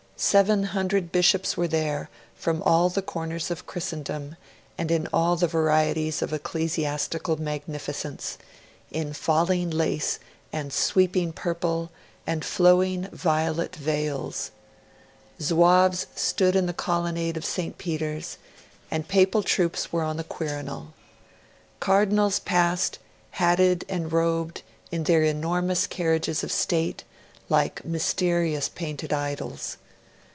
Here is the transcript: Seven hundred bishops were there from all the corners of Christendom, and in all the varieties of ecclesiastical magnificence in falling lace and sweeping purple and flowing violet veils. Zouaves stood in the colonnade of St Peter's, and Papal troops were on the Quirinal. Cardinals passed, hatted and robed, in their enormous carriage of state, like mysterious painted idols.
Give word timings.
Seven 0.23 0.65
hundred 0.65 1.11
bishops 1.11 1.57
were 1.57 1.67
there 1.67 2.07
from 2.35 2.61
all 2.61 2.89
the 2.89 3.01
corners 3.01 3.49
of 3.49 3.65
Christendom, 3.65 4.35
and 4.77 4.91
in 4.91 5.07
all 5.11 5.35
the 5.35 5.47
varieties 5.47 6.21
of 6.21 6.31
ecclesiastical 6.31 7.41
magnificence 7.41 8.37
in 8.91 9.13
falling 9.13 9.71
lace 9.71 10.19
and 10.53 10.71
sweeping 10.71 11.33
purple 11.33 11.89
and 12.27 12.45
flowing 12.45 13.07
violet 13.11 13.75
veils. 13.75 14.51
Zouaves 15.39 16.05
stood 16.15 16.55
in 16.55 16.67
the 16.67 16.71
colonnade 16.71 17.35
of 17.35 17.43
St 17.43 17.79
Peter's, 17.79 18.37
and 18.91 19.07
Papal 19.07 19.41
troops 19.41 19.91
were 19.91 20.03
on 20.03 20.17
the 20.17 20.23
Quirinal. 20.23 20.93
Cardinals 21.79 22.37
passed, 22.37 22.99
hatted 23.31 23.85
and 23.89 24.11
robed, 24.13 24.61
in 24.91 25.05
their 25.05 25.23
enormous 25.23 25.87
carriage 25.87 26.27
of 26.27 26.37
state, 26.51 27.03
like 27.49 27.83
mysterious 27.83 28.69
painted 28.69 29.11
idols. 29.11 29.77